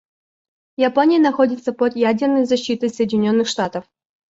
[0.77, 3.85] Япония находится под ядерной защитой Соединенных Штатов.